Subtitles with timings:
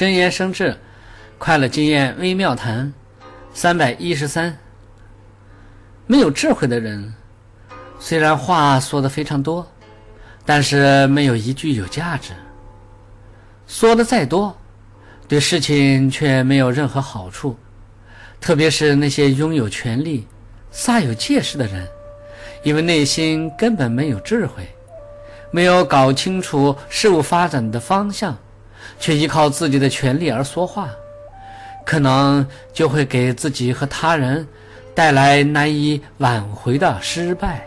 [0.00, 0.74] 真言生智，
[1.36, 2.90] 快乐经验微妙谈，
[3.52, 4.56] 三百一十三。
[6.06, 7.12] 没有智慧的人，
[7.98, 9.70] 虽然话说的非常多，
[10.46, 12.32] 但是没有一句有价值。
[13.66, 14.56] 说的再多，
[15.28, 17.54] 对事情却没有任何好处。
[18.40, 20.26] 特别是那些拥有权力、
[20.72, 21.86] 煞有介事的人，
[22.62, 24.66] 因为内心根本没有智慧，
[25.50, 28.34] 没有搞清楚事物发展的方向，
[28.98, 30.90] 却依靠自己的权利而说话，
[31.84, 34.46] 可能就会给自己和他人。
[34.92, 37.64] 带来难以挽回的失败。